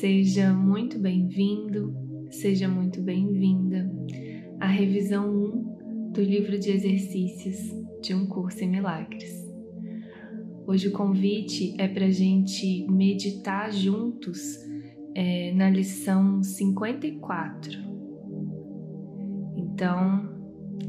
Seja 0.00 0.50
muito 0.54 0.98
bem-vindo, 0.98 1.94
seja 2.30 2.66
muito 2.66 3.02
bem-vinda 3.02 3.86
à 4.58 4.66
revisão 4.66 5.28
1 5.30 6.10
do 6.14 6.22
livro 6.22 6.58
de 6.58 6.70
exercícios 6.70 7.58
de 8.00 8.14
um 8.14 8.26
curso 8.26 8.64
em 8.64 8.70
milagres. 8.70 9.46
Hoje 10.66 10.88
o 10.88 10.92
convite 10.92 11.74
é 11.78 11.86
para 11.86 12.06
a 12.06 12.10
gente 12.10 12.90
meditar 12.90 13.70
juntos 13.70 14.56
é, 15.14 15.52
na 15.52 15.68
lição 15.68 16.42
54. 16.42 17.70
Então, 19.54 20.30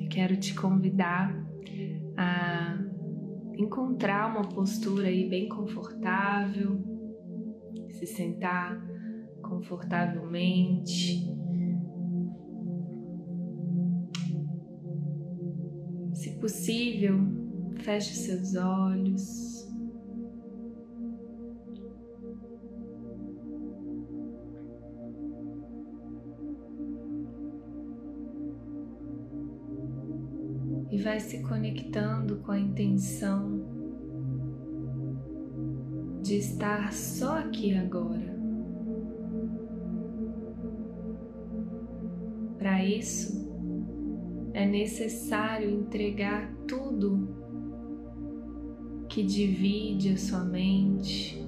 quero 0.10 0.38
te 0.38 0.56
convidar 0.56 1.36
a 2.16 2.82
encontrar 3.58 4.32
uma 4.32 4.48
postura 4.48 5.10
aí 5.10 5.28
bem 5.28 5.50
confortável, 5.50 6.82
se 7.90 8.06
sentar 8.08 8.90
confortavelmente. 9.52 11.30
Se 16.14 16.40
possível, 16.40 17.20
feche 17.82 18.16
seus 18.16 18.56
olhos. 18.56 19.52
e 30.90 30.98
vai 30.98 31.22
se 31.22 31.42
conectando 31.42 32.40
com 32.40 32.52
a 32.52 32.60
intenção 32.60 33.62
de 36.22 36.36
estar 36.36 36.92
só 36.92 37.40
aqui 37.40 37.74
agora. 37.74 38.41
Para 42.82 42.90
isso, 42.90 43.48
é 44.56 44.66
necessário 44.66 45.70
entregar 45.70 46.52
tudo 46.68 47.30
que 49.08 49.22
divide 49.22 50.14
a 50.14 50.18
sua 50.18 50.44
mente, 50.44 51.46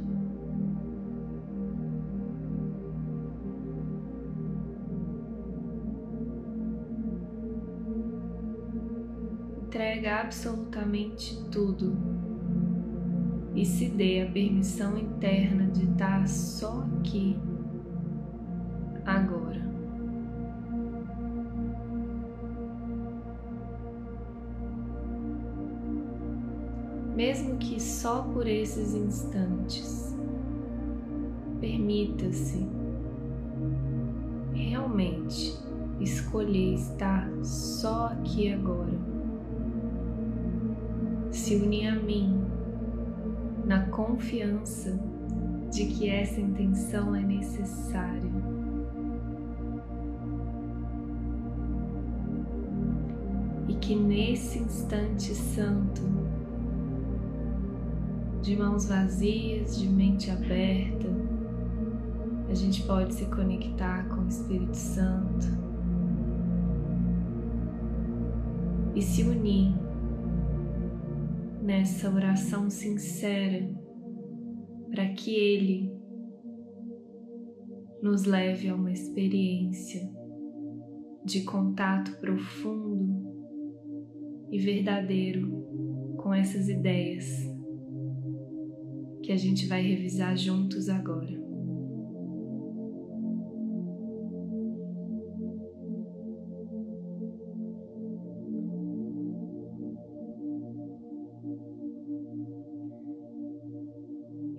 entrega 9.66 10.22
absolutamente 10.22 11.44
tudo 11.50 11.98
e 13.56 13.66
se 13.66 13.88
dê 13.90 14.22
a 14.22 14.32
permissão 14.32 15.00
interna 15.00 15.66
de 15.72 15.86
estar 15.86 16.28
só 16.28 16.88
aqui, 17.00 17.36
Mesmo 27.16 27.58
que 27.58 27.82
só 27.82 28.24
por 28.24 28.48
esses 28.48 28.94
instantes, 28.96 30.16
permita-se 31.60 32.68
realmente 34.54 35.58
escolher 36.00 36.74
estar 36.74 37.30
só 37.44 38.08
aqui 38.08 38.52
agora 38.52 39.14
se 41.34 41.56
unir 41.56 41.88
a 41.88 41.96
mim 41.96 42.46
na 43.66 43.88
confiança 43.88 44.98
de 45.72 45.88
que 45.88 46.08
essa 46.08 46.40
intenção 46.40 47.16
é 47.16 47.22
necessária. 47.22 48.32
E 53.68 53.74
que 53.74 53.96
nesse 53.96 54.60
instante 54.60 55.34
santo, 55.34 56.04
de 58.44 58.58
mãos 58.58 58.90
vazias, 58.90 59.80
de 59.80 59.88
mente 59.88 60.30
aberta, 60.30 61.08
a 62.50 62.54
gente 62.54 62.84
pode 62.84 63.14
se 63.14 63.26
conectar 63.28 64.10
com 64.10 64.26
o 64.26 64.28
Espírito 64.28 64.76
Santo 64.76 65.48
e 68.94 69.02
se 69.02 69.24
unir 69.24 69.74
nessa 71.62 72.14
oração 72.14 72.70
sincera 72.70 73.66
para 74.92 75.08
que 75.14 75.34
Ele 75.34 75.94
nos 78.02 78.26
leve 78.26 78.68
a 78.68 78.76
uma 78.76 78.92
experiência 78.92 80.12
de 81.24 81.44
contato 81.44 82.20
profundo 82.20 83.24
e 84.52 84.60
verdadeiro 84.60 86.16
com 86.18 86.34
essas 86.34 86.68
ideias 86.68 87.53
que 89.24 89.32
a 89.32 89.38
gente 89.38 89.68
vai 89.68 89.82
revisar 89.82 90.36
juntos 90.36 90.90
agora. 90.90 91.32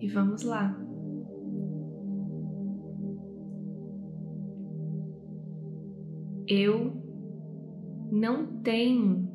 E 0.01 0.09
vamos 0.09 0.43
lá. 0.43 0.81
Eu 6.49 7.03
não 8.11 8.61
tenho 8.63 9.29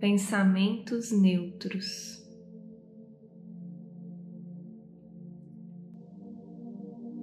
pensamentos 0.00 1.12
neutros. 1.12 2.23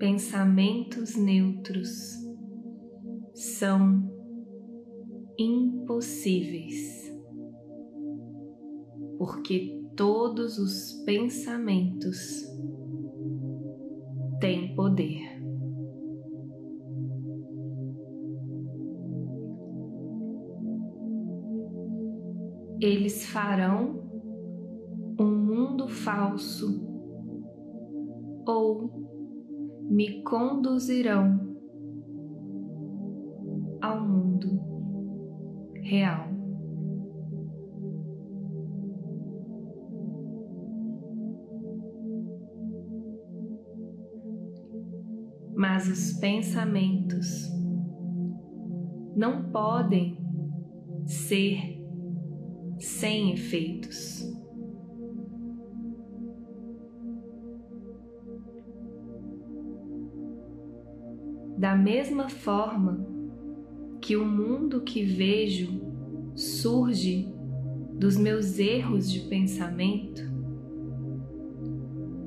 Pensamentos 0.01 1.15
neutros 1.15 2.15
são 3.35 4.11
impossíveis, 5.37 7.15
porque 9.19 9.79
todos 9.95 10.57
os 10.57 11.03
pensamentos 11.05 12.17
têm 14.39 14.73
poder. 14.73 15.21
Eles 22.81 23.23
farão 23.27 24.01
um 25.19 25.29
mundo 25.29 25.87
falso 25.87 26.89
ou 28.47 29.10
me 29.91 30.23
conduzirão 30.23 31.37
ao 33.81 33.99
mundo 33.99 34.61
real. 35.83 36.31
mas 45.53 45.87
os 45.87 46.13
pensamentos 46.13 47.51
não 49.15 49.51
podem 49.51 50.17
ser 51.05 51.79
sem 52.79 53.33
efeitos. 53.33 54.40
Da 61.61 61.75
mesma 61.75 62.27
forma 62.27 63.05
que 64.01 64.17
o 64.17 64.25
mundo 64.25 64.81
que 64.81 65.03
vejo 65.03 65.79
surge 66.33 67.31
dos 67.93 68.17
meus 68.17 68.57
erros 68.57 69.11
de 69.11 69.19
pensamento, 69.19 70.23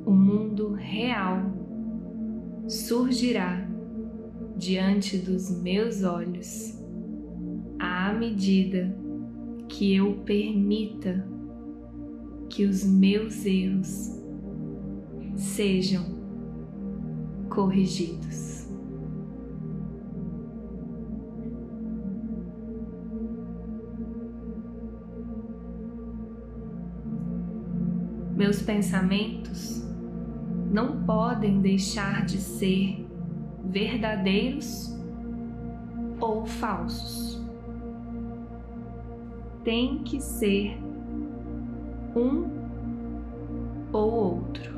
o 0.06 0.12
mundo 0.12 0.74
real 0.74 1.52
surgirá 2.68 3.68
diante 4.56 5.18
dos 5.18 5.50
meus 5.50 6.04
olhos 6.04 6.80
à 7.76 8.12
medida 8.12 8.96
que 9.68 9.96
eu 9.96 10.14
permita 10.24 11.26
que 12.48 12.64
os 12.64 12.84
meus 12.84 13.44
erros 13.44 14.16
sejam 15.34 16.04
corrigidos. 17.48 18.53
Meus 28.36 28.60
pensamentos 28.60 29.84
não 30.72 31.04
podem 31.04 31.60
deixar 31.60 32.24
de 32.24 32.38
ser 32.38 33.06
verdadeiros 33.64 34.92
ou 36.20 36.44
falsos. 36.44 37.40
Tem 39.62 40.00
que 40.02 40.20
ser 40.20 40.76
um 42.16 42.50
ou 43.92 44.12
outro. 44.12 44.74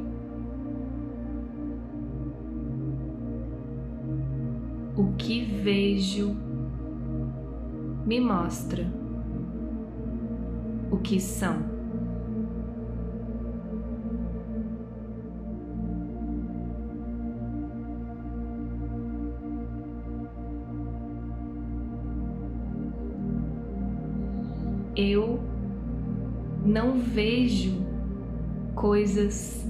O 4.97 5.15
que 5.17 5.45
vejo 5.45 6.37
me 8.05 8.21
mostra 8.21 8.87
o 10.91 10.99
que 10.99 11.19
são. 11.19 11.76
Não 26.77 26.99
vejo 26.99 27.73
coisas 28.75 29.67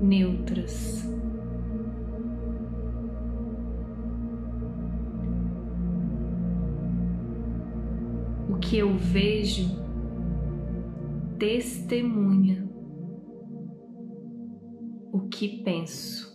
neutras. 0.00 1.04
O 8.48 8.54
que 8.60 8.78
eu 8.78 8.94
vejo 8.94 9.68
testemunha 11.40 12.70
o 15.12 15.22
que 15.22 15.60
penso. 15.64 16.31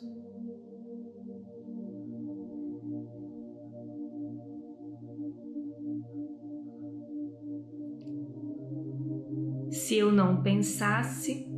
Se 9.98 10.02
eu 10.02 10.12
não 10.12 10.44
pensasse, 10.44 11.50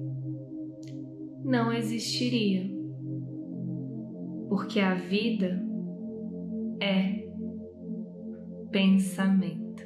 não 1.43 1.73
existiria, 1.73 2.71
porque 4.47 4.79
a 4.79 4.95
vida 4.95 5.61
é 6.81 7.27
pensamento. 8.71 9.83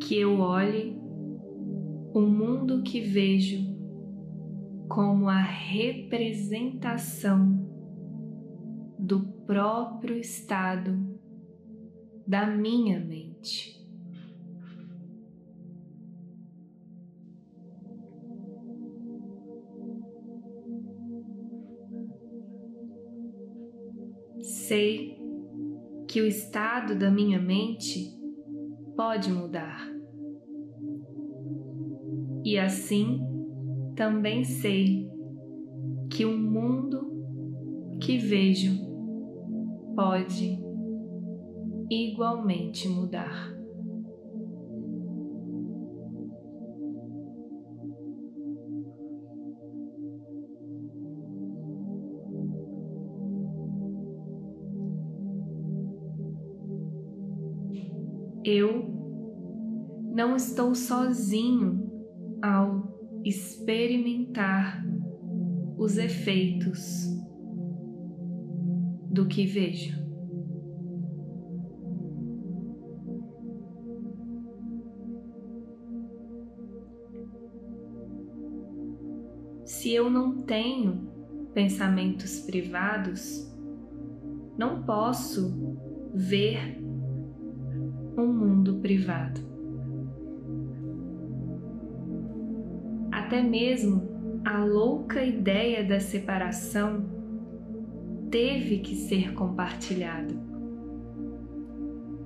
Que 0.00 0.18
eu 0.18 0.40
olhe 0.40 0.98
o 2.12 2.22
mundo 2.22 2.82
que 2.82 3.02
vejo 3.02 3.72
como 4.88 5.28
a 5.28 5.40
representação 5.40 7.54
do 8.98 9.20
próprio 9.46 10.18
estado 10.18 11.13
da 12.26 12.46
minha 12.46 12.98
mente. 12.98 13.74
Sei 24.40 25.18
que 26.08 26.20
o 26.20 26.26
estado 26.26 26.98
da 26.98 27.10
minha 27.10 27.40
mente 27.40 28.10
pode 28.96 29.30
mudar. 29.30 29.90
E 32.44 32.58
assim 32.58 33.20
também 33.96 34.44
sei 34.44 35.08
que 36.10 36.24
o 36.24 36.36
mundo 36.36 37.98
que 38.00 38.18
vejo 38.18 38.72
pode 39.94 40.63
igualmente 41.90 42.88
mudar. 42.88 43.52
Eu 58.44 58.84
não 60.12 60.36
estou 60.36 60.74
sozinho 60.74 61.90
ao 62.42 63.20
experimentar 63.24 64.84
os 65.78 65.96
efeitos 65.96 67.06
do 69.10 69.26
que 69.26 69.46
vejo. 69.46 70.03
Se 79.64 79.92
eu 79.92 80.10
não 80.10 80.42
tenho 80.42 81.12
pensamentos 81.54 82.40
privados, 82.40 83.50
não 84.58 84.82
posso 84.82 85.78
ver 86.14 86.78
um 88.16 88.26
mundo 88.26 88.76
privado. 88.76 89.40
Até 93.10 93.42
mesmo 93.42 94.42
a 94.44 94.62
louca 94.64 95.24
ideia 95.24 95.82
da 95.82 95.98
separação 95.98 97.06
teve 98.30 98.78
que 98.78 98.94
ser 98.94 99.32
compartilhada 99.32 100.34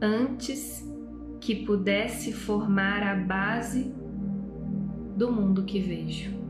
antes 0.01 0.87
que 1.41 1.65
pudesse 1.65 2.33
formar 2.33 3.03
a 3.03 3.15
base 3.15 3.95
do 5.17 5.31
mundo 5.31 5.65
que 5.65 5.81
vejo. 5.81 6.48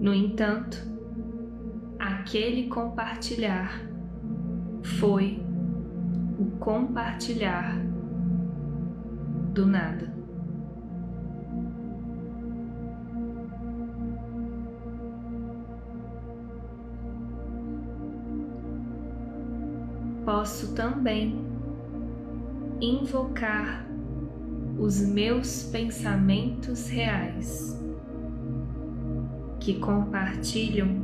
No 0.00 0.14
entanto, 0.14 0.78
aquele 1.98 2.68
compartilhar 2.68 3.80
foi 4.84 5.42
o 6.38 6.46
compartilhar 6.58 7.76
do 9.52 9.66
nada. 9.66 10.16
Posso 20.24 20.74
também 20.74 21.44
invocar 22.80 23.84
os 24.78 25.00
meus 25.00 25.64
pensamentos 25.64 26.88
reais 26.88 27.87
que 29.60 29.78
compartilham 29.78 31.02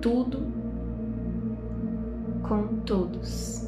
tudo 0.00 0.46
com 2.42 2.80
todos. 2.84 3.66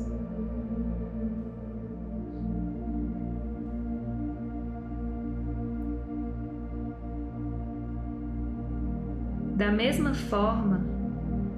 Da 9.57 9.73
mesma 9.73 10.15
forma 10.15 10.85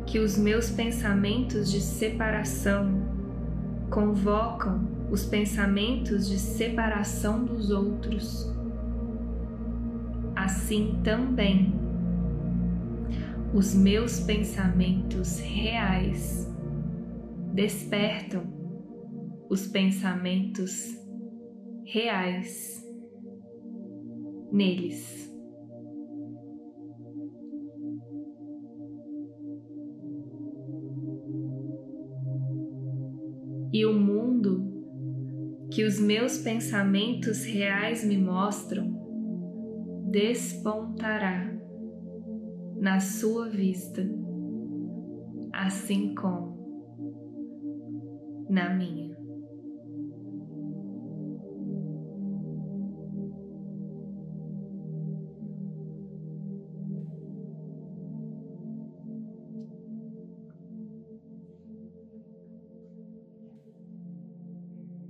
que 0.06 0.18
os 0.18 0.38
meus 0.38 0.70
pensamentos 0.70 1.70
de 1.70 1.80
separação 1.80 2.90
convocam 3.90 4.80
os 5.10 5.24
pensamentos 5.24 6.28
de 6.28 6.38
separação 6.38 7.44
dos 7.44 7.70
outros, 7.70 8.50
assim 10.34 10.98
também 11.04 11.79
os 13.52 13.75
meus 13.75 14.21
pensamentos 14.21 15.40
reais 15.40 16.49
despertam 17.52 18.45
os 19.49 19.66
pensamentos 19.66 20.97
reais 21.85 22.80
neles. 24.52 25.28
E 33.73 33.85
o 33.85 33.92
mundo 33.92 34.69
que 35.73 35.85
os 35.85 35.99
meus 35.99 36.38
pensamentos 36.38 37.45
reais 37.45 38.04
me 38.04 38.16
mostram 38.16 38.88
despontará 40.09 41.59
na 42.80 42.99
sua 42.99 43.46
vista, 43.50 44.02
assim 45.52 46.14
como 46.14 46.58
na 48.49 48.70
minha. 48.70 49.10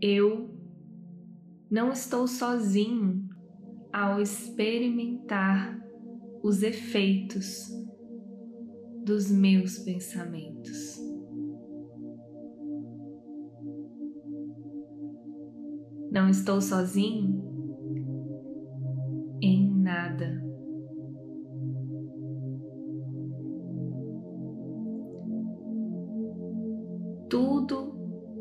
Eu 0.02 0.58
não 1.70 1.92
estou 1.92 2.26
sozinho 2.26 3.28
ao 3.92 4.20
experimentar 4.20 5.79
os 6.42 6.62
efeitos 6.62 7.68
dos 9.04 9.30
meus 9.30 9.78
pensamentos. 9.78 10.98
Não 16.10 16.28
estou 16.28 16.60
sozinho 16.60 17.40
em 19.40 19.72
nada. 19.72 20.44
Tudo 27.28 27.94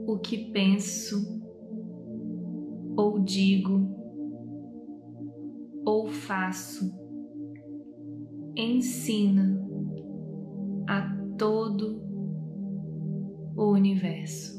o 0.07 0.17
que 0.17 0.51
penso 0.51 1.39
ou 2.97 3.19
digo 3.19 3.87
ou 5.85 6.07
faço 6.07 6.98
ensina 8.79 9.59
a 10.87 11.01
todo 11.37 12.01
o 13.53 13.73
universo. 13.73 14.57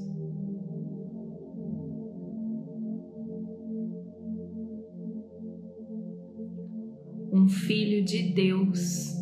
Um 7.33 7.49
filho 7.49 8.05
de 8.05 8.35
Deus 8.35 9.15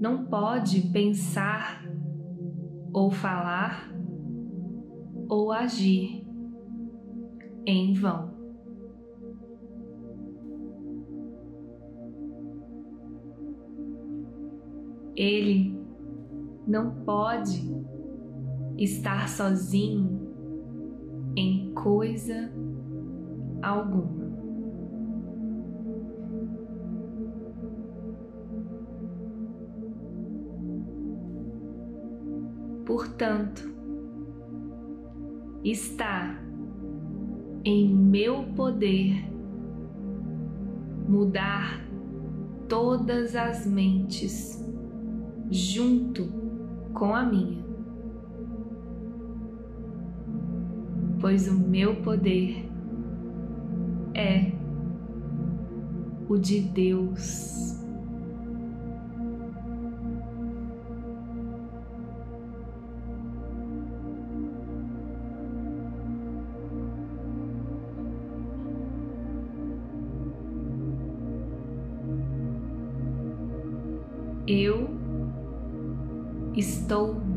não 0.00 0.26
pode 0.26 0.82
pensar 0.92 1.84
ou 2.92 3.10
falar 3.10 3.92
ou 5.28 5.50
agir 5.50 6.24
em 7.66 7.94
vão. 7.94 8.29
Ele 15.16 15.78
não 16.66 16.90
pode 17.04 17.68
estar 18.78 19.28
sozinho 19.28 20.30
em 21.36 21.72
coisa 21.74 22.52
alguma. 23.62 24.30
Portanto, 32.86 33.72
está 35.62 36.42
em 37.64 37.94
meu 37.94 38.44
poder 38.56 39.30
mudar 41.08 41.86
todas 42.68 43.36
as 43.36 43.66
mentes 43.66 44.60
junto 45.50 46.26
com 46.94 47.14
a 47.14 47.24
minha. 47.24 47.64
Pois 51.20 51.48
o 51.48 51.58
meu 51.58 51.96
poder 51.96 52.68
é 54.14 54.52
o 56.28 56.36
de 56.38 56.60
Deus. 56.60 57.79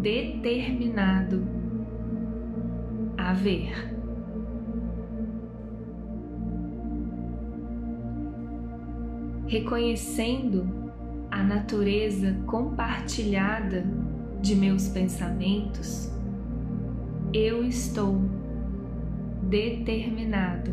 Determinado 0.01 1.43
a 3.17 3.33
ver. 3.33 3.93
Reconhecendo 9.47 10.67
a 11.29 11.43
natureza 11.43 12.35
compartilhada 12.45 13.85
de 14.41 14.55
meus 14.55 14.87
pensamentos, 14.87 16.11
eu 17.33 17.63
estou 17.63 18.21
determinado 19.43 20.71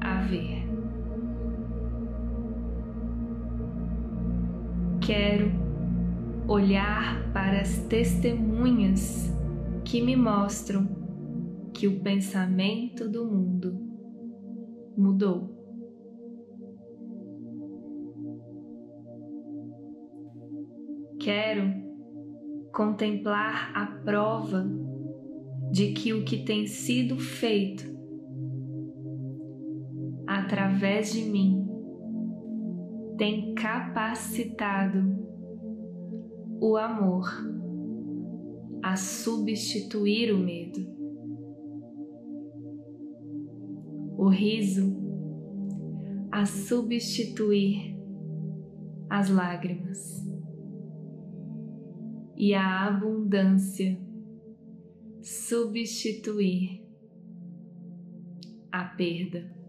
a 0.00 0.20
ver. 0.22 0.64
Quero 5.00 5.50
olhar 6.46 7.32
para 7.32 7.60
as 7.60 7.78
testemunhas 7.86 9.32
que 9.84 10.00
me 10.00 10.14
mostram 10.14 10.86
que 11.72 11.88
o 11.88 12.00
pensamento 12.00 13.08
do 13.08 13.24
mundo 13.24 13.78
mudou. 14.96 15.52
Quero 21.18 21.72
contemplar 22.72 23.72
a 23.74 23.86
prova 23.86 24.66
de 25.70 25.92
que 25.92 26.12
o 26.12 26.24
que 26.24 26.44
tem 26.44 26.66
sido 26.66 27.16
feito 27.16 27.94
através 30.26 31.12
de 31.12 31.22
mim 31.22 31.66
tem 33.16 33.54
capacitado 33.54 35.33
o 36.60 36.76
amor 36.76 37.28
a 38.82 38.96
substituir 38.96 40.32
o 40.32 40.38
medo. 40.38 40.86
O 44.16 44.28
riso 44.28 44.94
a 46.30 46.46
substituir 46.46 47.96
as 49.08 49.30
lágrimas 49.30 50.24
e 52.36 52.52
a 52.52 52.88
abundância 52.88 53.98
substituir 55.22 56.84
a 58.70 58.84
perda. 58.84 59.63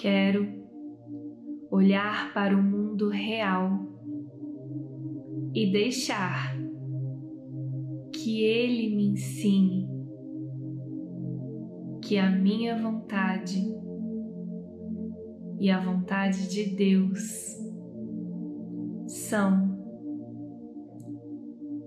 Quero 0.00 0.46
olhar 1.70 2.32
para 2.34 2.54
o 2.54 2.62
mundo 2.62 3.08
real 3.08 3.86
e 5.54 5.72
deixar 5.72 6.54
que 8.12 8.42
Ele 8.42 8.94
me 8.94 9.06
ensine 9.08 9.88
que 12.02 12.18
a 12.18 12.30
minha 12.30 12.76
vontade 12.76 13.74
e 15.58 15.70
a 15.70 15.80
vontade 15.80 16.48
de 16.48 16.76
Deus 16.76 17.56
são 19.08 19.76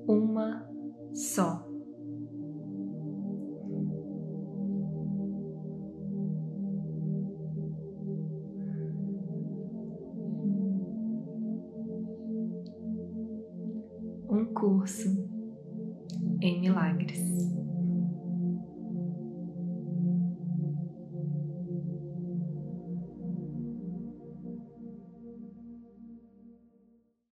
uma 0.08 0.68
só. 1.14 1.69